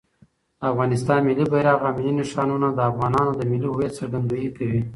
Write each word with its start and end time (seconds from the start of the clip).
د 0.59 0.61
افغانستان 0.71 1.19
ملي 1.27 1.45
بیرغ 1.51 1.77
او 1.87 1.91
ملي 1.97 2.13
نښانونه 2.19 2.67
د 2.73 2.79
افغانانو 2.91 3.31
د 3.35 3.41
ملي 3.51 3.67
هویت 3.69 3.93
څرګندویي 3.99 4.49
کوي. 4.57 4.81